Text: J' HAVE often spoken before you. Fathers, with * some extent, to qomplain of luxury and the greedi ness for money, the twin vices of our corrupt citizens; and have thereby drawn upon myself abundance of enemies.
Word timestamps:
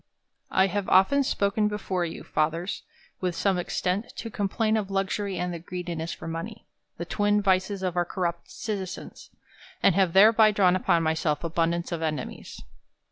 J' 0.51 0.65
HAVE 0.65 0.89
often 0.89 1.21
spoken 1.23 1.67
before 1.67 2.05
you. 2.05 2.23
Fathers, 2.23 2.81
with 3.19 3.35
* 3.35 3.35
some 3.35 3.59
extent, 3.59 4.11
to 4.15 4.31
qomplain 4.31 4.75
of 4.75 4.89
luxury 4.89 5.37
and 5.37 5.53
the 5.53 5.59
greedi 5.59 5.95
ness 5.95 6.11
for 6.11 6.27
money, 6.27 6.65
the 6.97 7.05
twin 7.05 7.39
vices 7.39 7.83
of 7.83 7.95
our 7.95 8.03
corrupt 8.03 8.49
citizens; 8.49 9.29
and 9.83 9.93
have 9.93 10.13
thereby 10.13 10.49
drawn 10.49 10.75
upon 10.75 11.03
myself 11.03 11.43
abundance 11.43 11.91
of 11.91 12.01
enemies. 12.01 12.63